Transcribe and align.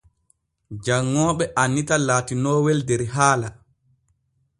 Janŋooɓe 0.83 1.45
annita 1.61 1.95
laatinoowel 2.07 2.79
der 2.87 3.01
haala. 3.13 3.49